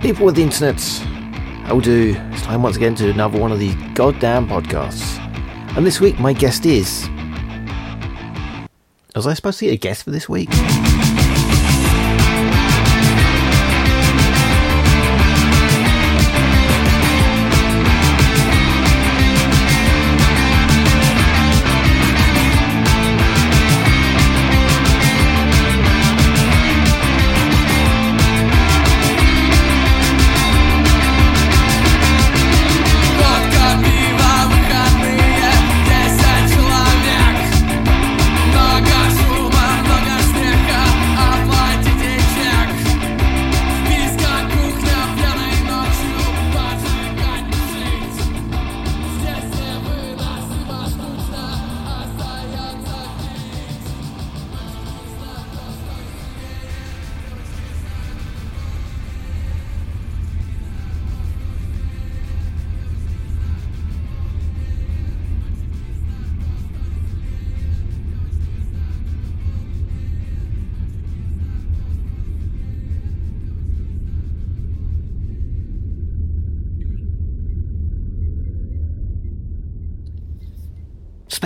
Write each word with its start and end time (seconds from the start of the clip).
People 0.00 0.26
with 0.26 0.36
the 0.36 0.42
internet, 0.42 0.80
how 1.64 1.80
do? 1.80 2.14
It's 2.30 2.42
time 2.42 2.62
once 2.62 2.76
again 2.76 2.94
to 2.96 3.10
another 3.10 3.40
one 3.40 3.50
of 3.50 3.58
these 3.58 3.74
goddamn 3.94 4.46
podcasts. 4.46 5.18
And 5.76 5.84
this 5.84 6.00
week, 6.00 6.20
my 6.20 6.32
guest 6.32 6.64
is. 6.64 7.08
Was 9.14 9.26
I 9.26 9.34
supposed 9.34 9.58
to 9.60 9.64
get 9.64 9.74
a 9.74 9.78
guest 9.78 10.04
for 10.04 10.10
this 10.10 10.28
week? 10.28 10.50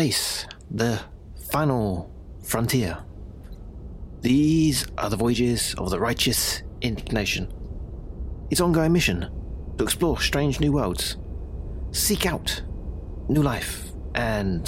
The 0.00 0.98
final 1.50 2.10
frontier. 2.42 3.04
These 4.22 4.86
are 4.96 5.10
the 5.10 5.16
voyages 5.16 5.74
of 5.76 5.90
the 5.90 6.00
righteous 6.00 6.62
indignation. 6.80 7.52
Its 8.50 8.62
ongoing 8.62 8.94
mission 8.94 9.28
to 9.76 9.84
explore 9.84 10.18
strange 10.18 10.58
new 10.58 10.72
worlds, 10.72 11.18
seek 11.92 12.24
out 12.24 12.62
new 13.28 13.42
life 13.42 13.92
and 14.14 14.64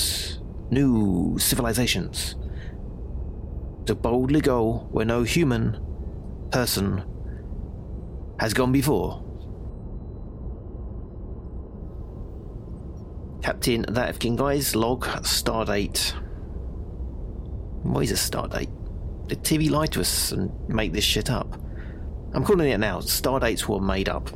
new 0.71 1.39
civilizations, 1.39 2.37
to 3.87 3.95
boldly 3.95 4.43
go 4.43 4.87
where 4.93 5.07
no 5.07 5.23
human 5.23 5.81
person 6.51 7.05
has 8.39 8.53
gone 8.53 8.71
before. 8.71 9.25
Captain 13.43 13.85
That 13.89 14.09
F 14.09 14.19
King 14.21 14.37
Guy's, 14.37 14.77
log, 14.77 15.05
stardate. 15.05 16.13
What 17.83 18.05
is 18.05 18.13
a 18.13 18.15
stardate? 18.15 18.71
Did 19.27 19.43
TV 19.43 19.69
lie 19.69 19.87
to 19.87 20.01
us 20.01 20.31
and 20.31 20.53
make 20.69 20.93
this 20.93 21.05
shit 21.05 21.29
up? 21.29 21.61
I'm 22.35 22.45
calling 22.45 22.71
it 22.71 22.79
now. 22.79 23.01
Stardates 23.01 23.67
were 23.67 23.81
made 23.81 24.09
up. 24.09 24.31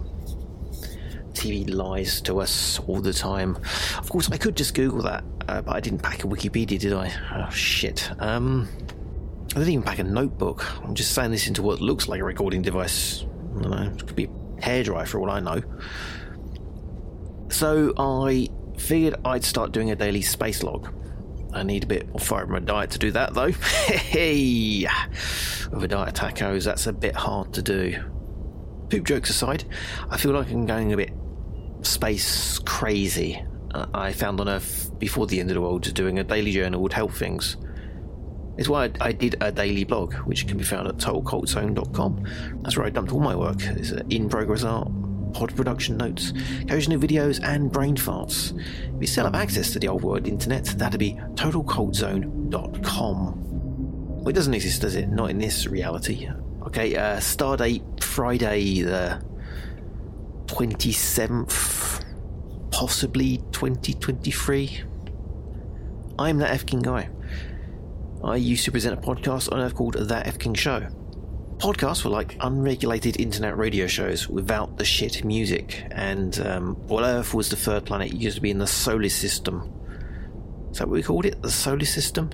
TV 1.34 1.72
lies 1.72 2.20
to 2.22 2.40
us 2.40 2.80
all 2.80 3.00
the 3.00 3.12
time. 3.12 3.56
Of 3.96 4.10
course, 4.10 4.30
I 4.30 4.38
could 4.38 4.56
just 4.56 4.74
Google 4.74 5.02
that, 5.02 5.22
uh, 5.48 5.62
but 5.62 5.76
I 5.76 5.80
didn't 5.80 6.00
pack 6.00 6.24
a 6.24 6.26
Wikipedia, 6.26 6.78
did 6.78 6.92
I? 6.92 7.12
Oh, 7.34 7.50
shit. 7.50 8.10
Um, 8.18 8.68
I 9.50 9.60
didn't 9.60 9.68
even 9.68 9.82
pack 9.84 10.00
a 10.00 10.04
notebook. 10.04 10.64
I'm 10.82 10.94
just 10.94 11.12
saying 11.12 11.30
this 11.30 11.46
into 11.46 11.62
what 11.62 11.80
looks 11.80 12.08
like 12.08 12.20
a 12.20 12.24
recording 12.24 12.62
device. 12.62 13.24
I 13.56 13.62
don't 13.62 13.70
know. 13.70 13.92
It 13.92 14.06
could 14.06 14.16
be 14.16 14.24
a 14.24 14.60
hairdryer 14.60 15.06
for 15.06 15.20
all 15.20 15.30
I 15.30 15.40
know. 15.40 15.62
So 17.48 17.94
I 17.96 18.48
figured 18.76 19.16
I'd 19.24 19.44
start 19.44 19.72
doing 19.72 19.90
a 19.90 19.96
daily 19.96 20.22
space 20.22 20.62
log. 20.62 20.92
I 21.52 21.62
need 21.62 21.84
a 21.84 21.86
bit 21.86 22.08
more 22.08 22.18
fibre 22.18 22.56
in 22.56 22.64
my 22.64 22.66
diet 22.72 22.90
to 22.90 22.98
do 22.98 23.10
that, 23.12 23.34
though. 23.34 23.50
Hey, 24.06 24.86
with 25.70 25.84
a 25.84 25.88
diet 25.88 26.08
of 26.08 26.34
tacos, 26.34 26.64
that's 26.64 26.86
a 26.86 26.92
bit 26.92 27.14
hard 27.14 27.52
to 27.54 27.62
do. 27.62 28.02
Poop 28.90 29.04
jokes 29.04 29.30
aside, 29.30 29.64
I 30.10 30.16
feel 30.16 30.32
like 30.32 30.50
I'm 30.50 30.66
going 30.66 30.92
a 30.92 30.96
bit 30.96 31.12
space 31.82 32.58
crazy. 32.60 33.44
I 33.92 34.12
found 34.12 34.40
on 34.40 34.48
Earth 34.48 34.90
before 34.98 35.26
the 35.26 35.40
end 35.40 35.50
of 35.50 35.54
the 35.54 35.60
world 35.60 35.92
doing 35.92 36.18
a 36.18 36.24
daily 36.24 36.52
journal 36.52 36.80
would 36.82 36.92
help 36.92 37.12
things. 37.12 37.56
It's 38.56 38.68
why 38.68 38.90
I, 39.00 39.12
did 39.12 39.36
a 39.42 39.52
daily 39.52 39.84
blog, 39.84 40.14
which 40.20 40.46
can 40.46 40.56
be 40.56 40.64
found 40.64 40.88
at 40.88 40.96
totalcultzone.com. 40.96 42.24
That's 42.62 42.76
where 42.76 42.86
I 42.86 42.90
dumped 42.90 43.12
all 43.12 43.20
my 43.20 43.36
work. 43.36 43.62
It's 43.62 43.90
in 43.90 44.30
progress 44.30 44.64
art, 44.64 44.88
pod 45.36 45.54
production 45.54 45.96
notes, 45.98 46.32
occasional 46.62 46.98
videos, 46.98 47.44
and 47.44 47.70
brain 47.70 47.94
farts. 47.94 48.58
If 48.94 49.02
you 49.02 49.06
still 49.06 49.26
have 49.26 49.34
access 49.34 49.70
to 49.72 49.78
the 49.78 49.88
old 49.88 50.02
world 50.02 50.26
internet, 50.26 50.64
that'd 50.64 50.98
be 50.98 51.12
totalcultzone.com. 51.34 53.34
Well, 54.16 54.28
it 54.28 54.32
doesn't 54.32 54.54
exist, 54.54 54.80
does 54.80 54.94
it? 54.94 55.10
Not 55.10 55.28
in 55.28 55.36
this 55.36 55.66
reality. 55.66 56.30
Okay, 56.62 56.96
uh, 56.96 57.18
Stardate 57.18 58.02
Friday 58.02 58.80
the 58.80 59.22
27th, 60.46 62.02
possibly 62.70 63.36
2023. 63.52 64.84
I'm 66.18 66.38
that 66.38 66.50
F 66.50 66.64
King 66.64 66.80
guy. 66.80 67.10
I 68.24 68.36
used 68.36 68.64
to 68.64 68.72
present 68.72 68.98
a 68.98 69.02
podcast 69.02 69.52
on 69.52 69.60
Earth 69.60 69.74
called 69.74 69.96
That 69.96 70.26
F 70.26 70.38
King 70.38 70.54
Show. 70.54 70.88
Podcasts 71.58 72.04
were 72.04 72.10
like 72.10 72.36
unregulated 72.40 73.18
internet 73.18 73.56
radio 73.56 73.86
shows 73.86 74.28
without 74.28 74.76
the 74.76 74.84
shit 74.84 75.24
music, 75.24 75.86
and 75.90 76.38
um, 76.40 76.76
well, 76.86 77.04
Earth 77.04 77.32
was 77.32 77.48
the 77.48 77.56
third 77.56 77.86
planet 77.86 78.12
used 78.12 78.36
to 78.36 78.42
be 78.42 78.50
in 78.50 78.58
the 78.58 78.66
solar 78.66 79.08
system. 79.08 79.72
Is 80.70 80.78
that 80.78 80.88
what 80.88 80.94
we 80.94 81.02
called 81.02 81.24
it? 81.24 81.40
The 81.40 81.50
solar 81.50 81.86
system? 81.86 82.30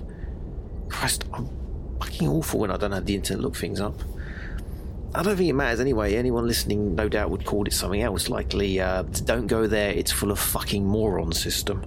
Christ, 0.89 1.23
I'm 1.31 1.49
fucking 2.01 2.27
awful 2.27 2.59
when 2.59 2.71
I 2.71 2.75
don't 2.75 2.91
have 2.91 3.05
the 3.05 3.15
internet 3.15 3.39
to 3.39 3.47
look 3.47 3.55
things 3.55 3.79
up. 3.79 3.95
I 5.15 5.23
don't 5.23 5.37
think 5.37 5.49
it 5.49 5.53
matters 5.53 5.79
anyway. 5.79 6.15
Anyone 6.15 6.45
listening, 6.45 6.93
no 6.95 7.07
doubt, 7.07 7.29
would 7.29 7.45
call 7.45 7.65
it 7.65 7.71
something 7.73 8.01
else, 8.01 8.27
likely 8.27 8.81
uh, 8.81 9.03
don't 9.03 9.47
go 9.47 9.67
there, 9.67 9.91
it's 9.91 10.11
full 10.11 10.31
of 10.31 10.39
fucking 10.39 10.85
moron 10.85 11.31
system. 11.31 11.85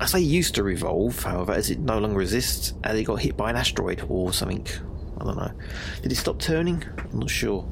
I 0.00 0.06
say 0.06 0.20
used 0.20 0.54
to 0.54 0.62
revolve, 0.62 1.22
however, 1.22 1.52
as 1.52 1.70
it 1.70 1.80
no 1.80 1.98
longer 1.98 2.22
exists, 2.22 2.72
as 2.82 2.98
it 2.98 3.04
got 3.04 3.16
hit 3.20 3.36
by 3.36 3.50
an 3.50 3.56
asteroid 3.56 4.06
or 4.08 4.32
something. 4.32 4.66
I 5.20 5.24
don't 5.24 5.36
know. 5.36 5.50
Did 6.02 6.12
it 6.12 6.16
stop 6.16 6.38
turning? 6.38 6.84
I'm 6.98 7.20
not 7.20 7.30
sure. 7.30 7.68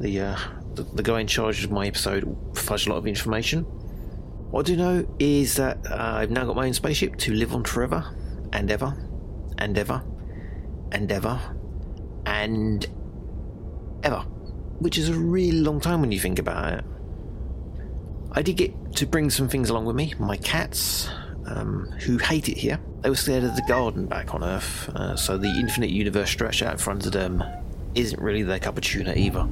The, 0.00 0.20
uh, 0.20 0.38
the, 0.74 0.82
the 0.82 1.02
guy 1.02 1.20
in 1.20 1.26
charge 1.26 1.64
of 1.64 1.70
my 1.70 1.86
episode 1.86 2.24
fudged 2.54 2.86
a 2.86 2.90
lot 2.90 2.96
of 2.96 3.06
information. 3.06 3.62
What 4.50 4.66
I 4.66 4.72
do 4.72 4.76
know 4.76 5.16
is 5.18 5.56
that 5.56 5.78
uh, 5.90 5.96
I've 5.96 6.30
now 6.30 6.44
got 6.44 6.56
my 6.56 6.66
own 6.66 6.74
spaceship 6.74 7.16
to 7.18 7.32
live 7.34 7.54
on 7.54 7.64
forever 7.64 8.04
and 8.52 8.70
ever 8.70 8.96
and 9.58 9.78
ever 9.78 10.02
and 10.92 11.12
ever 11.12 11.40
and 12.26 12.86
ever, 14.02 14.20
which 14.80 14.98
is 14.98 15.08
a 15.08 15.14
really 15.14 15.60
long 15.60 15.80
time 15.80 16.00
when 16.00 16.10
you 16.10 16.18
think 16.18 16.38
about 16.38 16.74
it. 16.74 16.84
I 18.32 18.42
did 18.42 18.56
get 18.56 18.96
to 18.96 19.06
bring 19.06 19.30
some 19.30 19.48
things 19.48 19.70
along 19.70 19.86
with 19.86 19.96
me. 19.96 20.14
My 20.18 20.36
cats, 20.36 21.08
um, 21.46 21.86
who 22.02 22.18
hate 22.18 22.48
it 22.48 22.56
here, 22.56 22.78
they 23.00 23.08
were 23.08 23.16
scared 23.16 23.44
of 23.44 23.56
the 23.56 23.62
garden 23.62 24.06
back 24.06 24.34
on 24.34 24.44
Earth, 24.44 24.88
uh, 24.90 25.16
so 25.16 25.36
the 25.36 25.48
infinite 25.48 25.90
universe 25.90 26.30
stretched 26.30 26.62
out 26.62 26.72
in 26.72 26.78
front 26.78 27.06
of 27.06 27.12
them 27.12 27.42
isn't 27.94 28.20
really 28.20 28.42
their 28.42 28.58
cup 28.58 28.76
of 28.76 28.84
tuna 28.84 29.14
either. 29.14 29.48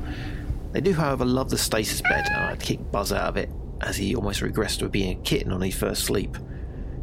They 0.72 0.80
do, 0.80 0.92
however, 0.92 1.24
love 1.24 1.50
the 1.50 1.58
stasis 1.58 2.02
bed, 2.02 2.26
and 2.26 2.44
I'd 2.44 2.60
kick 2.60 2.90
Buzz 2.92 3.12
out 3.12 3.28
of 3.28 3.36
it 3.36 3.50
as 3.80 3.96
he 3.96 4.14
almost 4.14 4.40
regressed 4.40 4.80
to 4.80 4.88
being 4.88 5.18
a 5.18 5.22
kitten 5.22 5.52
on 5.52 5.60
his 5.60 5.74
first 5.74 6.04
sleep. 6.04 6.36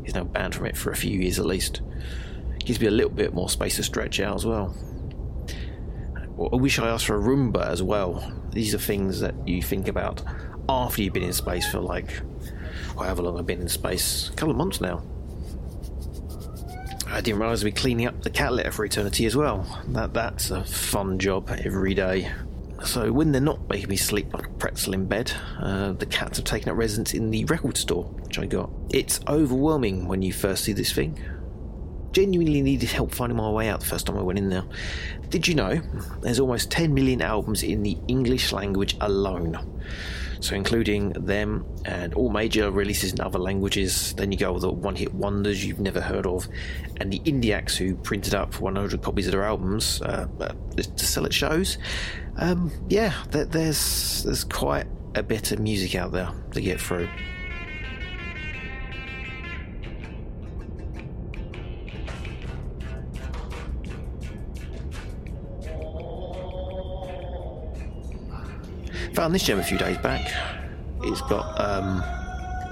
He's 0.04 0.14
now 0.14 0.24
banned 0.24 0.54
from 0.54 0.68
it 0.68 0.78
for 0.78 0.92
a 0.92 0.96
few 0.96 1.20
years 1.20 1.40
at 1.40 1.46
least. 1.46 1.82
Gives 2.60 2.80
me 2.80 2.88
a 2.88 2.92
little 2.92 3.12
bit 3.12 3.34
more 3.34 3.50
space 3.50 3.78
to 3.78 3.84
stretch 3.84 4.20
out 4.20 4.36
as 4.36 4.46
well. 4.46 4.76
I 6.52 6.56
wish 6.56 6.80
I 6.80 6.90
asked 6.90 7.06
for 7.06 7.16
a 7.16 7.22
Roomba 7.22 7.66
as 7.66 7.82
well. 7.82 8.32
These 8.52 8.76
are 8.76 8.80
things 8.80 9.20
that 9.22 9.36
you 9.48 9.62
think 9.62 9.88
about 9.88 10.22
after 10.68 11.02
you've 11.02 11.14
been 11.14 11.24
in 11.24 11.34
space 11.34 11.70
for 11.70 11.80
like 11.80 12.22
however 13.04 13.24
long 13.24 13.38
I've 13.38 13.46
been 13.46 13.62
in 13.62 13.70
space. 13.70 14.30
A 14.30 14.34
couple 14.34 14.52
of 14.52 14.58
months 14.58 14.82
now. 14.82 15.04
I 17.08 17.22
didn't 17.22 17.40
realise 17.40 17.64
we'd 17.64 17.76
be 17.76 17.80
cleaning 17.80 18.08
up 18.08 18.24
the 18.24 18.30
cat 18.30 18.54
litter 18.54 18.72
for 18.72 18.84
eternity 18.84 19.26
as 19.26 19.36
well. 19.36 19.84
That 19.90 20.14
that's 20.14 20.52
a 20.52 20.64
fun 20.64 21.20
job 21.20 21.50
every 21.64 21.94
day. 21.94 22.32
So 22.84 23.12
when 23.12 23.32
they're 23.32 23.42
not 23.42 23.70
making 23.70 23.90
me 23.90 23.96
sleep 23.96 24.34
like 24.34 24.48
a 24.48 24.50
pretzel 24.50 24.94
in 24.94 25.06
bed, 25.06 25.32
uh, 25.60 25.94
the 25.94 26.06
cats 26.06 26.38
have 26.38 26.46
taken 26.46 26.70
up 26.70 26.78
residence 26.78 27.14
in 27.14 27.32
the 27.32 27.46
record 27.46 27.78
store, 27.78 28.04
which 28.04 28.38
I 28.38 28.46
got. 28.46 28.70
It's 28.90 29.22
overwhelming 29.28 30.08
when 30.08 30.22
you 30.22 30.34
first 30.34 30.66
see 30.66 30.74
this 30.74 30.92
thing. 30.92 31.18
Genuinely 32.16 32.62
needed 32.62 32.90
help 32.90 33.14
finding 33.14 33.36
my 33.36 33.50
way 33.50 33.68
out 33.68 33.82
the 33.82 33.86
first 33.86 34.08
time 34.08 34.18
I 34.18 34.22
went 34.22 34.40
in 34.40 34.48
there. 34.48 34.64
Did 35.28 35.50
you 35.50 35.54
know 35.54 35.82
there's 36.22 36.40
almost 36.40 36.72
10 36.72 36.94
million 36.94 37.22
albums 37.22 37.62
in 37.62 37.84
the 37.84 37.98
English 38.08 38.54
language 38.54 38.96
alone? 39.02 39.60
So, 40.40 40.56
including 40.56 41.10
them 41.10 41.66
and 41.86 42.14
all 42.14 42.30
major 42.30 42.72
releases 42.72 43.12
in 43.14 43.20
other 43.20 43.40
languages. 43.40 44.14
Then 44.14 44.32
you 44.32 44.38
go 44.38 44.54
with 44.54 44.62
the 44.62 44.72
one 44.72 44.96
hit 44.96 45.14
wonders 45.14 45.66
you've 45.66 45.80
never 45.80 46.00
heard 46.00 46.26
of, 46.26 46.48
and 46.98 47.12
the 47.12 47.20
indie 47.22 47.54
acts 47.54 47.76
who 47.76 47.96
printed 47.96 48.34
up 48.34 48.62
100 48.62 49.02
copies 49.02 49.28
of 49.28 49.34
their 49.34 49.44
albums 49.44 50.02
uh, 50.02 50.28
uh, 50.40 50.54
to 50.78 51.06
sell 51.06 51.26
at 51.26 51.34
shows. 51.34 51.78
Um, 52.38 52.72
yeah, 52.88 53.14
there's, 53.32 54.24
there's 54.24 54.44
quite 54.46 54.88
a 55.16 55.24
bit 55.24 55.52
of 55.52 55.60
music 55.60 55.96
out 55.96 56.12
there 56.12 56.32
to 56.52 56.62
get 56.62 56.80
through. 56.80 57.10
Found 69.16 69.34
this 69.34 69.44
gem 69.44 69.60
a 69.60 69.64
few 69.64 69.78
days 69.78 69.98
back. 70.00 70.30
It's 71.04 71.22
got 71.22 71.58
um, 71.58 72.02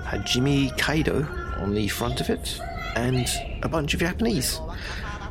Hajime 0.03 0.77
Kaido 0.77 1.25
on 1.59 1.73
the 1.73 1.87
front 1.87 2.19
of 2.19 2.29
it 2.29 2.59
and 2.97 3.25
a 3.63 3.69
bunch 3.69 3.93
of 3.93 4.01
Japanese. 4.01 4.59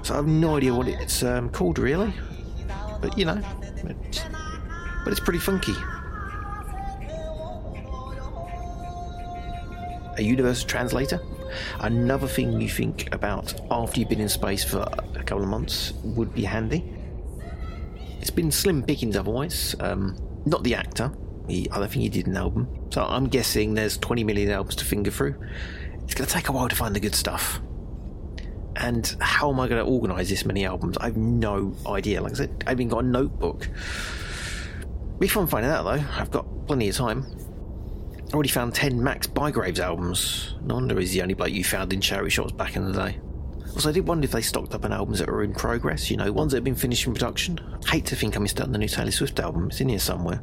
So 0.03 0.15
I 0.15 0.17
have 0.17 0.27
no 0.27 0.57
idea 0.57 0.75
what 0.75 0.89
it's 0.89 1.23
um, 1.23 1.51
called 1.51 1.79
really, 1.79 2.15
but 3.03 3.19
you 3.19 3.27
know, 3.27 3.43
it's, 3.85 4.23
but 5.05 5.11
it's 5.11 5.21
pretty 5.21 5.39
funky. 5.39 5.75
A 10.17 10.23
universal 10.23 10.67
translator. 10.67 11.21
Another 11.81 12.27
thing 12.27 12.59
you 12.59 12.71
think 12.71 13.13
about 13.15 13.53
after 13.71 14.01
you've 14.01 14.09
been 14.09 14.21
in 14.23 14.31
space 14.31 14.65
for 14.65 14.79
a 15.15 15.23
couple 15.23 15.43
of 15.43 15.51
months 15.51 15.93
would 16.05 16.33
be 16.33 16.45
handy. 16.45 16.91
It's 18.23 18.31
been 18.31 18.51
slim 18.51 18.83
pickings 18.83 19.15
otherwise. 19.15 19.77
Um, 19.79 20.17
not 20.45 20.63
the 20.63 20.75
actor. 20.75 21.13
He, 21.49 21.69
I 21.71 21.79
don't 21.79 21.91
think 21.91 22.03
he 22.03 22.09
did 22.09 22.27
an 22.27 22.37
album. 22.37 22.69
So 22.91 23.03
I'm 23.03 23.27
guessing 23.27 23.75
there's 23.75 23.99
20 23.99 24.25
million 24.25 24.51
albums 24.51 24.77
to 24.77 24.85
finger 24.85 25.11
through. 25.11 25.35
It's 26.05 26.15
going 26.15 26.27
to 26.27 26.33
take 26.33 26.49
a 26.49 26.53
while 26.53 26.69
to 26.69 26.77
find 26.77 26.95
the 26.95 27.01
good 27.01 27.15
stuff. 27.15 27.61
And 28.77 29.15
how 29.21 29.51
am 29.51 29.61
I 29.61 29.69
going 29.69 29.85
to 29.85 29.91
organise 29.91 30.29
this 30.29 30.45
many 30.45 30.65
albums? 30.65 30.97
I 30.99 31.07
have 31.07 31.17
no 31.17 31.75
idea. 31.87 32.23
Like 32.23 32.33
I 32.33 32.37
said, 32.37 32.65
I 32.67 32.71
haven't 32.71 32.89
got 32.89 33.05
a 33.05 33.07
notebook. 33.07 33.69
Be 35.19 35.29
fun 35.29 35.47
finding 35.47 35.71
out 35.71 35.85
though. 35.85 36.05
I've 36.17 36.31
got 36.31 36.47
plenty 36.67 36.89
of 36.89 36.97
time. 36.97 37.27
I 38.31 38.35
already 38.35 38.49
found 38.49 38.75
10 38.75 39.03
Max 39.03 39.27
Bygraves 39.27 39.79
albums. 39.79 40.55
No 40.63 40.77
wonder 40.77 40.99
he's 40.99 41.13
the 41.13 41.23
only 41.23 41.35
bloke 41.35 41.51
you 41.51 41.65
found 41.65 41.93
in 41.93 42.01
charity 42.01 42.31
shops 42.31 42.53
back 42.53 42.77
in 42.77 42.91
the 42.91 42.93
day. 42.93 43.21
Also, 43.75 43.89
I 43.89 43.93
did 43.93 44.07
wonder 44.07 44.27
if 44.27 44.33
they 44.33 44.43
stocked 44.43 44.75
up 44.75 44.85
on 44.85 44.93
albums 44.93 45.19
that 45.21 45.29
were 45.29 45.43
in 45.43 45.55
progress, 45.55 46.11
you 46.11 46.19
know, 46.19 46.31
ones 46.31 46.53
that 46.53 46.59
have 46.59 46.65
been 46.65 46.75
finished 46.75 47.07
in 47.07 47.15
production. 47.15 47.59
Hate 47.87 48.05
to 48.07 48.17
think 48.17 48.37
I 48.37 48.41
missed 48.41 48.61
out 48.61 48.67
on 48.67 48.73
the 48.73 48.79
new 48.79 48.89
Taylor 48.89 49.11
Swift 49.11 49.41
album, 49.41 49.69
it's 49.69 49.81
in 49.81 49.89
here 49.89 49.99
somewhere. 49.99 50.43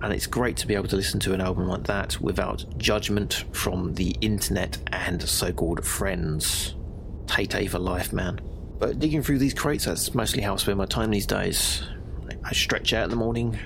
And 0.00 0.14
it's 0.14 0.26
great 0.26 0.56
to 0.58 0.66
be 0.66 0.74
able 0.74 0.88
to 0.88 0.96
listen 0.96 1.20
to 1.20 1.34
an 1.34 1.42
album 1.42 1.68
like 1.68 1.84
that 1.84 2.18
without 2.22 2.64
judgment 2.78 3.44
from 3.52 3.94
the 3.94 4.16
internet 4.22 4.78
and 4.92 5.22
so 5.22 5.52
called 5.52 5.84
friends. 5.84 6.74
Tay 7.26 7.44
Tay 7.44 7.66
for 7.66 7.78
life, 7.78 8.14
man. 8.14 8.40
But 8.78 8.98
digging 8.98 9.22
through 9.22 9.38
these 9.38 9.52
crates, 9.52 9.84
that's 9.84 10.14
mostly 10.14 10.42
how 10.42 10.54
I 10.54 10.56
spend 10.56 10.78
my 10.78 10.86
time 10.86 11.10
these 11.10 11.26
days. 11.26 11.82
I 12.42 12.54
stretch 12.54 12.94
out 12.94 13.04
in 13.04 13.10
the 13.10 13.16
morning, 13.16 13.58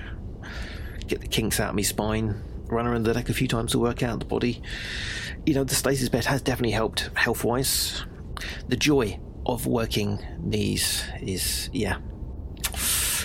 get 1.07 1.21
the 1.21 1.27
kinks 1.27 1.61
out 1.61 1.69
of 1.69 1.75
my 1.75 1.83
spine, 1.83 2.35
run 2.67 2.85
around 2.85 3.03
the 3.03 3.13
deck 3.13 3.29
a 3.29 3.33
few 3.33 3.47
times 3.47 3.71
to 3.71 3.79
work 3.79 4.03
out 4.03 4.19
the 4.19 4.25
body. 4.25 4.61
You 5.45 5.53
know, 5.53 5.63
the 5.63 5.73
stasis 5.73 6.09
bed 6.09 6.25
has 6.25 6.41
definitely 6.41 6.71
helped 6.71 7.11
health 7.15 7.45
wise 7.45 8.03
the 8.67 8.75
joy 8.75 9.19
of 9.45 9.67
working 9.67 10.19
these 10.43 11.03
is, 11.21 11.69
yeah, 11.73 11.97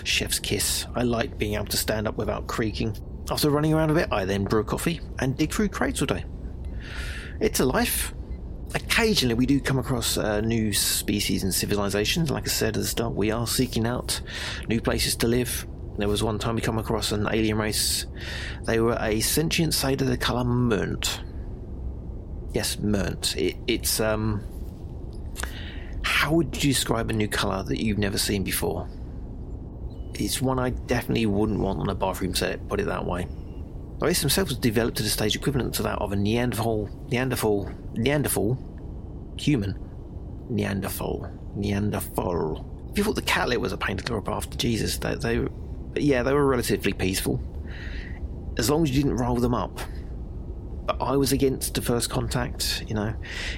chef's 0.05 0.39
kiss. 0.39 0.87
I 0.95 1.03
like 1.03 1.39
being 1.39 1.55
able 1.55 1.67
to 1.67 1.77
stand 1.77 2.07
up 2.07 2.17
without 2.17 2.47
creaking. 2.47 2.97
After 3.31 3.51
running 3.51 3.73
around 3.73 3.91
a 3.91 3.95
bit, 3.95 4.09
I 4.11 4.25
then 4.25 4.45
brew 4.45 4.65
coffee 4.65 5.01
and 5.19 5.37
dig 5.37 5.53
through 5.53 5.69
crates 5.69 6.01
all 6.01 6.07
day. 6.07 6.25
It's 7.41 7.61
a 7.61 7.65
life. 7.65 8.13
Occasionally, 8.75 9.35
we 9.35 9.47
do 9.47 9.61
come 9.61 9.79
across 9.79 10.17
uh, 10.17 10.41
new 10.41 10.73
species 10.73 11.43
and 11.43 11.55
civilizations. 11.55 12.31
Like 12.31 12.45
I 12.45 12.51
said 12.51 12.77
at 12.77 12.83
the 12.83 12.87
start, 12.87 13.15
we 13.15 13.31
are 13.31 13.47
seeking 13.47 13.87
out 13.87 14.21
new 14.69 14.81
places 14.81 15.17
to 15.17 15.27
live. 15.27 15.67
There 15.97 16.09
was 16.09 16.23
one 16.23 16.39
time 16.39 16.55
we 16.55 16.61
come 16.61 16.79
across 16.79 17.13
an 17.13 17.27
alien 17.31 17.59
race. 17.59 18.07
They 18.65 18.81
were 18.81 18.97
a 19.01 19.21
sentient 19.21 19.75
side 19.75 20.01
of 20.03 20.09
the 20.09 20.17
colour 20.17 20.45
Murnt. 20.45 21.21
Yes, 22.53 22.79
Murnt. 22.79 23.37
It, 23.37 23.57
it's 23.67 24.01
um, 24.01 24.43
how 26.21 26.35
would 26.35 26.63
you 26.63 26.75
describe 26.75 27.09
a 27.09 27.15
new 27.15 27.27
colour 27.27 27.63
that 27.63 27.83
you've 27.83 27.97
never 27.97 28.19
seen 28.19 28.43
before? 28.43 28.87
It's 30.13 30.43
one 30.43 30.59
I 30.59 30.69
definitely 30.69 31.25
wouldn't 31.25 31.61
want 31.61 31.81
on 31.81 31.89
a 31.89 31.95
bathroom 31.95 32.35
set, 32.35 32.69
put 32.69 32.79
it 32.79 32.85
that 32.89 33.07
way. 33.07 33.27
Race 34.03 34.21
themselves 34.21 34.51
was 34.51 34.59
developed 34.59 35.01
at 35.01 35.07
a 35.07 35.09
stage 35.09 35.35
equivalent 35.35 35.75
to 35.77 35.83
that 35.83 35.99
of 35.99 36.13
a 36.13 36.17
Neanderthal, 36.17 36.91
Neanderthal, 37.11 37.73
Neanderthal, 37.95 38.59
human, 39.39 39.79
Neanderthal, 40.51 41.27
Neanderthal. 41.57 42.67
If 42.91 42.99
you 42.99 43.05
thought 43.05 43.15
the 43.15 43.23
cat 43.23 43.59
was 43.59 43.73
a 43.73 43.79
painted 43.79 44.05
glory 44.05 44.23
after 44.27 44.59
Jesus, 44.59 44.99
they, 44.99 45.15
they, 45.15 45.49
yeah, 45.97 46.23
they 46.23 46.35
were 46.35 46.45
relatively 46.45 46.93
peaceful. 46.93 47.41
As 48.59 48.69
long 48.69 48.83
as 48.83 48.91
you 48.91 49.03
didn't 49.03 49.17
roll 49.17 49.37
them 49.37 49.55
up, 49.55 49.81
I 51.01 51.17
was 51.17 51.33
against 51.33 51.75
the 51.75 51.83
first 51.83 52.11
contact. 52.11 52.85
You 52.87 52.95
know, 52.95 53.15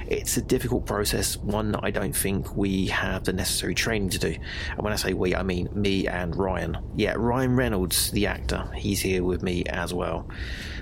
it's 0.07 0.37
a 0.37 0.43
difficult 0.43 0.87
process, 0.87 1.37
one 1.37 1.73
that 1.73 1.81
I 1.83 1.91
don't 1.91 2.15
think 2.15 2.57
we 2.57 2.87
have 2.87 3.25
the 3.25 3.33
necessary 3.33 3.75
training 3.75 4.11
to 4.11 4.19
do. 4.19 4.37
And 4.71 4.79
when 4.79 4.93
I 4.93 4.97
say 4.97 5.13
we, 5.13 5.35
I 5.35 5.43
mean 5.43 5.69
me 5.73 6.07
and 6.09 6.35
Ryan. 6.37 6.79
Yeah, 6.97 7.15
Ryan 7.17 7.57
Reynolds, 7.57 8.11
the 8.11 8.27
actor, 8.27 8.69
he's 8.75 9.01
here 9.01 9.23
with 9.23 9.43
me 9.43 9.65
as 9.67 9.95
well. 9.95 10.29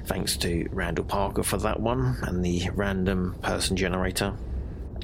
Thanks 0.06 0.36
to 0.38 0.68
Randall 0.72 1.04
Parker 1.04 1.42
for 1.42 1.58
that 1.58 1.78
one 1.78 2.16
and 2.22 2.44
the 2.44 2.70
random 2.74 3.36
person 3.42 3.76
generator. 3.76 4.34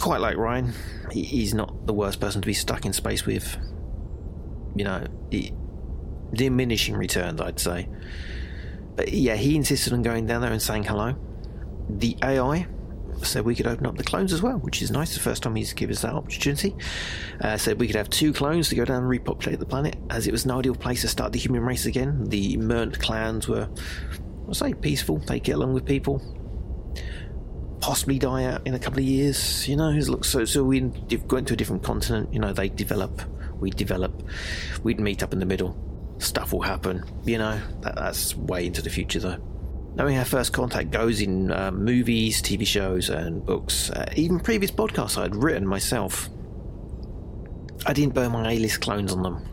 Quite 0.01 0.21
like 0.21 0.37
Ryan, 0.37 0.73
he's 1.11 1.55
not 1.55 1.87
the 1.87 1.95
worst 1.95 2.21
person 2.21 2.43
to 2.43 2.47
be 2.47 2.55
stuck 2.55 2.85
in 2.85 2.93
space 2.93 3.27
with. 3.27 3.57
You 4.75 4.85
know, 4.85 5.07
diminishing 6.33 6.97
returns, 6.97 7.41
I'd 7.41 7.61
say. 7.61 7.89
But 8.95 9.13
yeah, 9.13 9.37
he 9.37 9.57
insisted 9.57 9.93
on 9.93 10.03
going 10.03 10.27
down 10.27 10.41
there 10.41 10.53
and 10.53 10.61
saying 10.61 10.85
hello 10.85 11.17
the 11.89 12.17
AI 12.23 12.67
said 13.23 13.45
we 13.45 13.55
could 13.55 13.67
open 13.67 13.87
up 13.87 13.97
the 13.97 14.05
clones 14.05 14.33
as 14.33 14.43
well, 14.43 14.59
which 14.59 14.83
is 14.83 14.91
nice. 14.91 15.15
The 15.15 15.21
first 15.21 15.43
time 15.43 15.55
he's 15.55 15.73
given 15.73 15.95
us 15.95 16.03
that 16.03 16.13
opportunity. 16.13 16.75
Uh, 17.41 17.57
said 17.57 17.79
we 17.81 17.87
could 17.87 17.97
have 17.97 18.11
two 18.11 18.33
clones 18.33 18.69
to 18.69 18.75
go 18.75 18.85
down 18.85 18.99
and 18.99 19.09
repopulate 19.09 19.59
the 19.59 19.67
planet, 19.67 19.97
as 20.11 20.27
it 20.27 20.33
was 20.33 20.45
an 20.45 20.51
ideal 20.51 20.75
place 20.75 21.03
to 21.03 21.09
start 21.09 21.33
the 21.33 21.39
human 21.39 21.63
race 21.63 21.87
again. 21.87 22.25
The 22.29 22.57
Murnt 22.57 22.99
clans 22.99 23.49
were, 23.49 23.69
I'll 24.47 24.55
say, 24.55 24.75
peaceful. 24.75 25.19
They 25.19 25.41
get 25.41 25.57
along 25.57 25.75
with 25.75 25.85
people. 25.85 26.23
Possibly 27.81 28.19
die 28.19 28.45
out 28.45 28.67
in 28.67 28.75
a 28.75 28.79
couple 28.79 28.99
of 28.99 29.05
years, 29.05 29.69
you 29.69 29.77
know. 29.77 29.91
Look, 29.91 30.25
so 30.25 30.45
so 30.45 30.65
we 30.65 30.81
go 30.81 31.37
into 31.37 31.55
a 31.55 31.57
different 31.57 31.83
continent. 31.83 32.33
You 32.33 32.41
know, 32.41 32.53
they 32.53 32.69
develop, 32.69 33.23
we 33.61 33.71
develop, 33.71 34.23
we'd 34.83 35.01
meet 35.01 35.23
up 35.23 35.33
in 35.33 35.39
the 35.39 35.47
middle. 35.47 35.77
Stuff 36.19 36.53
will 36.53 36.63
happen, 36.63 37.05
you 37.25 37.39
know. 37.39 37.61
That, 37.83 37.95
that's 37.95 38.35
way 38.35 38.67
into 38.67 38.83
the 38.83 38.91
future, 38.91 39.21
though 39.21 39.41
knowing 39.97 40.15
how 40.15 40.25
first 40.25 40.53
contact 40.53 40.91
goes 40.91 41.23
in 41.23 41.51
uh, 41.51 41.71
movies, 41.71 42.43
TV 42.43 42.67
shows, 42.67 43.09
and 43.09 43.45
books, 43.45 43.91
uh, 43.91 44.13
even 44.15 44.39
previous 44.39 44.71
podcasts 44.71 45.17
I 45.17 45.23
had 45.23 45.35
written 45.35 45.67
myself, 45.67 46.29
I 47.87 47.95
didn't 47.95 48.15
burn 48.15 48.33
my 48.33 48.53
A 48.53 48.59
list 48.59 48.83
clones 48.83 49.13
on 49.13 49.23
them 49.23 49.47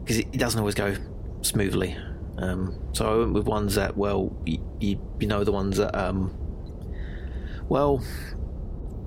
because 0.00 0.18
it, 0.18 0.28
it, 0.32 0.38
doesn't 0.38 0.58
always 0.58 0.76
go 0.76 0.94
smoothly. 1.42 1.96
Um, 2.38 2.78
so 2.92 3.06
I 3.06 3.18
went 3.18 3.32
with 3.32 3.46
ones 3.46 3.74
that, 3.74 3.96
well, 3.96 4.36
you, 4.46 4.60
you, 4.80 5.26
know, 5.26 5.42
the 5.42 5.52
ones 5.52 5.78
that, 5.78 5.94
um, 5.96 6.32
well, 7.68 8.04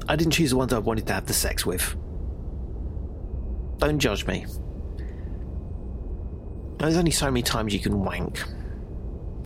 I 0.10 0.16
didn't 0.18 0.34
choose 0.34 0.50
the 0.50 0.58
ones 0.58 0.74
I 0.74 0.80
wanted 0.80 1.08
to 1.08 1.14
have 1.14 1.28
the 1.28 1.34
sex 1.34 1.66
with. 1.66 1.96
Don't 3.78 4.00
judge 4.00 4.26
me. 4.26 4.46
There's 6.80 6.98
only 6.98 7.12
so 7.12 7.28
many 7.28 7.42
times 7.42 7.74
you 7.74 7.80
can 7.80 8.04
wank. 8.04 8.44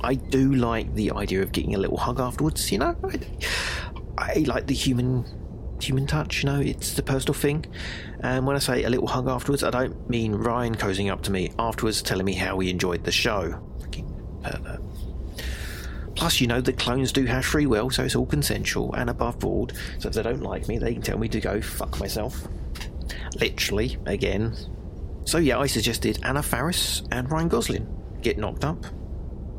I 0.04 0.16
do 0.16 0.54
like 0.54 0.94
the 0.96 1.12
idea 1.12 1.42
of 1.42 1.52
getting 1.52 1.76
a 1.76 1.78
little 1.78 1.98
hug 1.98 2.20
afterwards. 2.20 2.72
You 2.72 2.80
know, 2.80 2.96
I, 3.04 3.20
I 4.18 4.40
like 4.48 4.68
the 4.68 4.74
human 4.74 5.26
human 5.82 6.08
touch. 6.08 6.44
You 6.44 6.50
know, 6.50 6.60
it's 6.60 6.94
the 6.94 7.04
personal 7.04 7.34
thing. 7.34 7.66
And 8.22 8.46
when 8.46 8.56
I 8.56 8.60
say 8.60 8.84
a 8.84 8.90
little 8.90 9.08
hug 9.08 9.28
afterwards, 9.28 9.64
I 9.64 9.70
don't 9.70 10.10
mean 10.10 10.34
Ryan 10.34 10.76
cozying 10.76 11.12
up 11.12 11.24
to 11.24 11.32
me 11.32 11.52
afterwards, 11.58 12.02
telling 12.02 12.26
me 12.26 12.34
how 12.34 12.60
he 12.60 12.70
enjoyed 12.70 13.04
the 13.04 13.12
show. 13.12 13.60
Plus, 16.16 16.42
you 16.42 16.48
know, 16.48 16.62
the 16.62 16.74
clones 16.74 17.12
do 17.12 17.26
have 17.26 17.46
free 17.46 17.66
will, 17.66 17.90
so 17.90 18.04
it's 18.04 18.16
all 18.16 18.26
consensual 18.26 18.94
and 18.94 19.10
above 19.10 19.40
board. 19.40 19.74
So 19.98 20.10
if 20.10 20.14
they 20.14 20.22
don't 20.22 20.42
like 20.42 20.68
me, 20.68 20.78
they 20.78 20.94
can 20.94 21.02
tell 21.02 21.18
me 21.18 21.28
to 21.30 21.40
go 21.40 21.62
fuck 21.62 22.00
myself. 22.00 22.48
Literally, 23.40 23.98
again. 24.06 24.56
So 25.26 25.38
yeah, 25.38 25.58
I 25.58 25.68
suggested 25.68 26.20
Anna 26.24 26.44
Faris 26.44 27.04
and 27.12 27.32
Ryan 27.32 27.48
Gosling 27.48 27.88
get 28.22 28.38
knocked 28.38 28.66
up. 28.66 28.86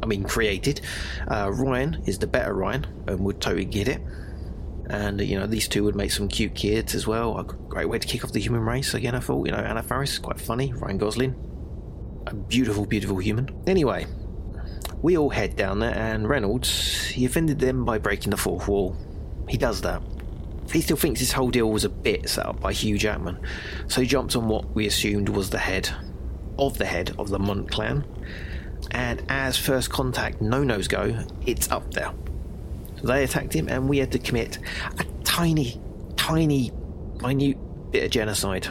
I 0.03 0.07
mean, 0.07 0.25
created. 0.25 0.81
Uh, 1.29 1.51
Ryan 1.53 2.03
is 2.07 2.19
the 2.19 2.27
better 2.27 2.55
Ryan 2.55 2.87
and 3.07 3.21
would 3.21 3.41
totally 3.41 3.65
get 3.65 3.89
it. 3.89 4.01
And, 4.91 5.21
you 5.21 5.39
know, 5.39 5.47
these 5.47 5.69
two 5.69 5.85
would 5.85 5.95
make 5.95 6.11
some 6.11 6.29
cute 6.29 6.55
kids 6.55 6.95
as 6.95 7.07
well. 7.07 7.39
A 7.39 7.45
great 7.45 7.89
way 7.89 7.99
to 7.99 8.07
kick 8.07 8.25
off 8.25 8.33
the 8.33 8.41
human 8.41 8.63
race. 8.63 8.95
Again, 8.95 9.15
I 9.15 9.21
thought, 9.21 9.47
you 9.47 9.53
know, 9.53 9.59
Anna 9.59 9.83
Faris 9.83 10.13
is 10.13 10.19
quite 10.19 10.41
funny. 10.41 10.73
Ryan 10.73 10.99
Gosling, 10.99 12.23
a 12.27 12.35
beautiful, 12.35 12.85
beautiful 12.85 13.19
human. 13.19 13.49
Anyway, 13.67 14.07
we 15.01 15.17
all 15.17 15.31
head 15.31 15.57
down 15.57 15.79
there, 15.79 15.95
and 15.95 16.29
Reynolds, 16.29 17.07
he 17.07 17.25
offended 17.25 17.59
them 17.59 17.85
by 17.85 17.99
breaking 17.99 18.31
the 18.31 18.37
fourth 18.37 18.69
wall. 18.69 18.97
He 19.49 19.57
does 19.57 19.81
that. 19.83 20.03
He 20.71 20.81
still 20.81 20.97
thinks 20.97 21.21
this 21.21 21.33
whole 21.33 21.51
deal 21.51 21.71
was 21.71 21.85
a 21.85 21.89
bit 21.89 22.29
set 22.29 22.47
up 22.47 22.61
by 22.61 22.73
Hugh 22.73 22.97
Jackman, 22.97 23.39
so 23.89 24.01
he 24.01 24.07
jumps 24.07 24.37
on 24.37 24.49
what 24.49 24.75
we 24.75 24.87
assumed 24.87 25.29
was 25.29 25.51
the 25.51 25.59
head 25.59 25.91
of 26.59 26.79
the 26.79 26.85
head 26.85 27.15
of 27.19 27.31
the 27.31 27.39
Murnt 27.39 27.71
clan. 27.71 28.05
And 28.93 29.23
as 29.29 29.57
first 29.57 29.91
contact 29.91 30.41
no 30.41 30.63
nos 30.63 30.87
go, 30.87 31.25
it's 31.47 31.71
up 31.71 31.93
there. 31.93 32.13
They 33.03 33.25
attacked 33.25 33.53
him, 33.53 33.69
and 33.69 33.89
we 33.89 33.99
had 33.99 34.13
to 34.13 34.19
commit 34.19 34.59
a 34.99 35.05
tiny, 35.25 35.81
tiny, 36.17 36.71
minute 37.21 37.59
bit 37.91 38.05
of 38.05 38.11
genocide. 38.11 38.69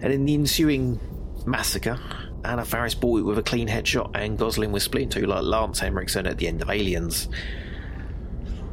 And 0.00 0.12
in 0.12 0.26
the 0.26 0.34
ensuing 0.34 1.00
massacre, 1.46 1.98
Anna 2.44 2.64
Faris 2.64 2.94
bought 2.94 3.20
it 3.20 3.22
with 3.22 3.38
a 3.38 3.42
clean 3.42 3.68
headshot, 3.68 4.10
and 4.14 4.36
Gosling 4.36 4.72
was 4.72 4.82
split 4.82 5.04
in 5.04 5.08
two 5.08 5.26
like 5.26 5.42
Lance 5.42 5.80
Henriksen 5.80 6.26
at 6.26 6.38
the 6.38 6.48
end 6.48 6.60
of 6.60 6.68
Aliens. 6.68 7.28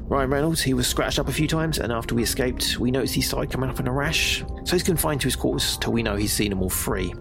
Ryan 0.08 0.30
Reynolds, 0.30 0.62
he 0.62 0.74
was 0.74 0.86
scratched 0.86 1.18
up 1.18 1.30
a 1.30 1.32
few 1.32 1.48
times, 1.48 1.80
and 1.80 1.92
after 1.92 2.14
we 2.14 2.24
escaped, 2.24 2.78
we 2.78 2.92
noticed 2.92 3.16
he 3.16 3.22
started 3.22 3.52
coming 3.52 3.70
up 3.70 3.80
in 3.80 3.88
a 3.88 3.92
rash. 3.92 4.44
So 4.66 4.74
he's 4.74 4.84
confined 4.84 5.22
to 5.22 5.28
his 5.28 5.36
quarters 5.36 5.78
till 5.78 5.94
we 5.94 6.04
know 6.04 6.16
he's 6.16 6.34
seen 6.34 6.50
them 6.50 6.62
all 6.62 6.70
free. 6.70 7.14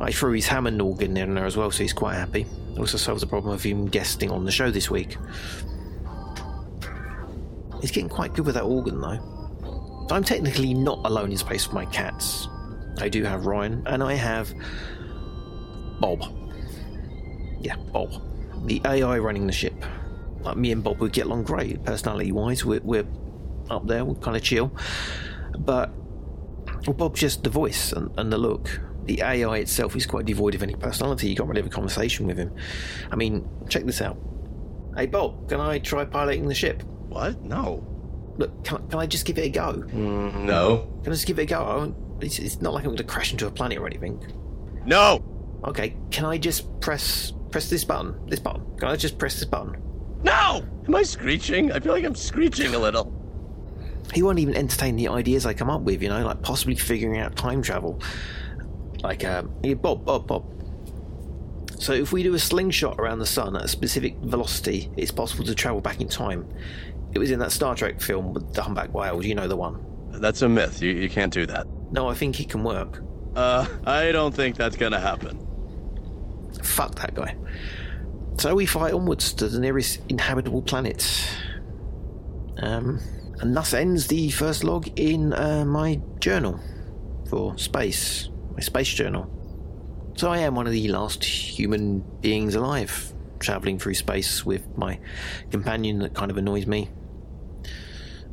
I 0.00 0.10
threw 0.10 0.32
his 0.32 0.46
Hammond 0.46 0.80
organ 0.80 1.16
in 1.16 1.34
there 1.34 1.46
as 1.46 1.56
well, 1.56 1.70
so 1.70 1.82
he's 1.82 1.92
quite 1.92 2.14
happy. 2.14 2.46
Also 2.78 2.98
solves 2.98 3.20
the 3.20 3.26
problem 3.26 3.52
of 3.52 3.62
him 3.62 3.86
guesting 3.86 4.30
on 4.30 4.44
the 4.44 4.50
show 4.50 4.70
this 4.70 4.90
week. 4.90 5.16
He's 7.80 7.90
getting 7.90 8.08
quite 8.08 8.34
good 8.34 8.46
with 8.46 8.54
that 8.54 8.64
organ 8.64 9.00
though. 9.00 10.06
I'm 10.10 10.24
technically 10.24 10.74
not 10.74 11.00
alone 11.04 11.30
in 11.30 11.38
space 11.38 11.66
with 11.66 11.74
my 11.74 11.84
cats. 11.86 12.48
I 12.98 13.08
do 13.08 13.24
have 13.24 13.46
Ryan, 13.46 13.82
and 13.86 14.02
I 14.02 14.14
have 14.14 14.52
Bob. 16.00 16.22
Yeah, 17.60 17.76
Bob. 17.76 18.12
The 18.66 18.80
AI 18.84 19.18
running 19.18 19.46
the 19.46 19.52
ship. 19.52 19.74
Like 20.40 20.56
me 20.56 20.72
and 20.72 20.82
Bob 20.82 20.98
would 20.98 21.12
get 21.12 21.26
along 21.26 21.44
great, 21.44 21.82
personality 21.84 22.32
wise. 22.32 22.64
We're, 22.64 22.80
we're 22.82 23.06
up 23.70 23.86
there, 23.86 24.04
we're 24.04 24.14
kind 24.16 24.36
of 24.36 24.42
chill. 24.42 24.72
But 25.58 25.90
well, 26.86 26.94
Bob's 26.94 27.20
just 27.20 27.44
the 27.44 27.50
voice 27.50 27.92
and, 27.92 28.10
and 28.18 28.32
the 28.32 28.38
look. 28.38 28.80
The 29.04 29.20
AI 29.22 29.58
itself 29.58 29.96
is 29.96 30.06
quite 30.06 30.24
devoid 30.26 30.54
of 30.54 30.62
any 30.62 30.74
personality. 30.74 31.28
You 31.28 31.36
can't 31.36 31.48
really 31.48 31.60
have 31.62 31.70
a 31.70 31.74
conversation 31.74 32.26
with 32.26 32.38
him. 32.38 32.54
I 33.10 33.16
mean, 33.16 33.48
check 33.68 33.84
this 33.84 34.00
out. 34.00 34.16
Hey, 34.96 35.06
Bob, 35.06 35.48
can 35.48 35.60
I 35.60 35.78
try 35.78 36.04
piloting 36.04 36.46
the 36.46 36.54
ship? 36.54 36.82
What? 37.08 37.42
No. 37.42 37.86
Look, 38.38 38.64
can, 38.64 38.86
can 38.88 38.98
I 39.00 39.06
just 39.06 39.24
give 39.26 39.38
it 39.38 39.46
a 39.46 39.48
go? 39.50 39.72
Mm, 39.74 40.44
no. 40.44 40.88
Can 41.02 41.12
I 41.12 41.14
just 41.16 41.26
give 41.26 41.38
it 41.38 41.42
a 41.42 41.46
go? 41.46 41.62
I 41.64 41.76
won't- 41.76 41.96
It's, 42.22 42.38
it's 42.38 42.60
not 42.60 42.72
like 42.74 42.84
I'm 42.84 42.90
going 42.90 42.98
to 42.98 43.04
crash 43.04 43.32
into 43.32 43.46
a 43.46 43.50
planet 43.50 43.78
or 43.78 43.86
anything. 43.86 44.20
No. 44.86 45.22
Okay, 45.64 45.96
can 46.10 46.24
I 46.24 46.38
just 46.38 46.80
press 46.80 47.32
press 47.50 47.68
this 47.70 47.84
button? 47.84 48.14
This 48.28 48.40
button. 48.40 48.62
Can 48.78 48.88
I 48.88 48.96
just 48.96 49.18
press 49.18 49.34
this 49.34 49.44
button? 49.44 49.76
No. 50.22 50.64
Am 50.86 50.94
I 50.94 51.02
screeching? 51.02 51.70
I 51.72 51.80
feel 51.80 51.92
like 51.92 52.04
I'm 52.04 52.14
screeching 52.14 52.74
a 52.74 52.78
little. 52.78 53.12
He 54.14 54.22
won't 54.22 54.38
even 54.40 54.56
entertain 54.56 54.96
the 54.96 55.08
ideas 55.08 55.46
I 55.46 55.54
come 55.54 55.70
up 55.70 55.82
with, 55.82 56.02
you 56.02 56.08
know, 56.08 56.24
like 56.24 56.42
possibly 56.42 56.74
figuring 56.74 57.18
out 57.18 57.36
time 57.36 57.62
travel. 57.62 58.00
Like, 59.02 59.24
um, 59.24 59.52
yeah, 59.62 59.74
Bob, 59.74 60.04
Bob, 60.04 60.26
Bob. 60.26 60.44
So 61.78 61.92
if 61.92 62.12
we 62.12 62.22
do 62.22 62.34
a 62.34 62.38
slingshot 62.38 63.00
around 63.00 63.18
the 63.18 63.26
sun 63.26 63.56
at 63.56 63.64
a 63.64 63.68
specific 63.68 64.16
velocity, 64.18 64.90
it's 64.96 65.10
possible 65.10 65.44
to 65.44 65.54
travel 65.54 65.80
back 65.80 66.00
in 66.00 66.08
time. 66.08 66.46
It 67.12 67.18
was 67.18 67.30
in 67.30 67.40
that 67.40 67.52
Star 67.52 67.74
Trek 67.74 68.00
film 68.00 68.32
with 68.32 68.54
the 68.54 68.62
humpback 68.62 68.94
whales, 68.94 69.26
you 69.26 69.34
know 69.34 69.48
the 69.48 69.56
one. 69.56 69.84
That's 70.12 70.42
a 70.42 70.48
myth. 70.48 70.80
You, 70.80 70.92
you 70.92 71.08
can't 71.08 71.32
do 71.32 71.44
that. 71.46 71.66
No, 71.90 72.08
I 72.08 72.14
think 72.14 72.38
it 72.40 72.48
can 72.48 72.62
work. 72.62 73.02
Uh, 73.34 73.66
I 73.86 74.12
don't 74.12 74.34
think 74.34 74.56
that's 74.56 74.76
gonna 74.76 75.00
happen. 75.00 75.38
Fuck 76.62 76.94
that 76.96 77.14
guy. 77.14 77.36
So 78.38 78.54
we 78.54 78.66
fly 78.66 78.92
onwards 78.92 79.32
to 79.34 79.48
the 79.48 79.58
nearest 79.58 80.00
inhabitable 80.08 80.62
planet. 80.62 81.28
Um, 82.58 83.00
and 83.40 83.56
thus 83.56 83.74
ends 83.74 84.06
the 84.06 84.30
first 84.30 84.62
log 84.62 84.88
in 84.96 85.32
uh, 85.32 85.64
my 85.64 86.00
journal 86.20 86.60
for 87.28 87.58
space, 87.58 88.28
my 88.54 88.60
space 88.60 88.92
journal. 88.92 89.28
So 90.16 90.30
I 90.30 90.38
am 90.38 90.54
one 90.54 90.66
of 90.66 90.72
the 90.72 90.88
last 90.88 91.24
human 91.24 92.00
beings 92.20 92.54
alive, 92.54 93.12
travelling 93.38 93.78
through 93.78 93.94
space 93.94 94.44
with 94.44 94.76
my 94.76 95.00
companion 95.50 95.98
that 96.00 96.14
kind 96.14 96.30
of 96.30 96.36
annoys 96.36 96.66
me. 96.66 96.90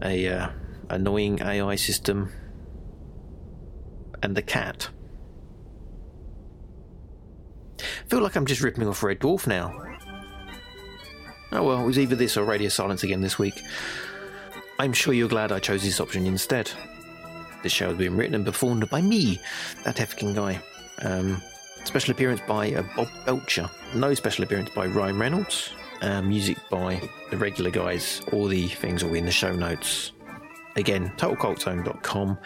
A 0.02 0.28
uh, 0.28 0.50
annoying 0.90 1.42
AI 1.42 1.76
system, 1.76 2.32
and 4.22 4.36
the 4.36 4.42
cat. 4.42 4.90
Feel 8.08 8.22
like 8.22 8.36
I'm 8.36 8.46
just 8.46 8.62
ripping 8.62 8.88
off 8.88 9.04
Red 9.04 9.20
Dwarf 9.20 9.48
now. 9.48 9.74
Oh 11.52 11.64
well, 11.64 11.82
it 11.82 11.86
was 11.86 11.98
either 11.98 12.16
this 12.16 12.38
or 12.38 12.44
Radio 12.44 12.70
Silence 12.70 13.04
again 13.04 13.22
this 13.22 13.40
week. 13.40 13.62
I'm 14.78 14.94
sure 14.94 15.14
you're 15.14 15.30
glad 15.30 15.52
I 15.52 15.60
chose 15.60 15.84
this 15.84 16.00
option 16.00 16.26
instead. 16.26 16.72
This 17.64 17.72
show 17.72 17.90
has 17.90 17.98
been 17.98 18.16
written 18.16 18.36
and 18.36 18.46
performed 18.46 18.90
by 18.90 19.02
me, 19.02 19.40
that 19.84 20.00
F 20.00 20.16
King 20.16 20.34
guy. 20.34 20.62
Um, 21.02 21.42
special 21.84 22.12
appearance 22.12 22.42
by 22.48 22.74
uh, 22.74 22.84
Bob 22.96 23.10
Belcher. 23.26 23.70
No 23.94 24.14
special 24.14 24.44
appearance 24.44 24.70
by 24.76 24.86
Ryan 24.86 25.20
Reynolds. 25.20 25.72
Uh, 26.02 26.22
music 26.22 26.58
by 26.70 27.02
the 27.30 27.38
regular 27.38 27.72
guys. 27.72 28.22
All 28.32 28.48
the 28.48 28.68
things 28.68 29.04
will 29.04 29.12
be 29.12 29.20
in 29.20 29.26
the 29.26 29.32
show 29.32 29.54
notes. 29.54 30.14
Again, 30.76 31.12
totalcultzone.com. 31.18 32.38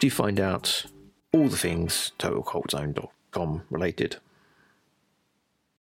Do 0.00 0.10
find 0.10 0.40
out 0.40 0.84
all 1.32 1.48
the 1.48 1.56
things 1.56 2.12
totalcultzone.com 2.18 3.62
related. 3.70 4.16